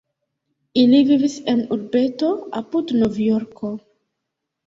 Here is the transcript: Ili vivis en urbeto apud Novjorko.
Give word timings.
Ili 0.83 1.01
vivis 1.09 1.33
en 1.53 1.59
urbeto 1.75 2.31
apud 2.61 2.93
Novjorko. 3.03 3.73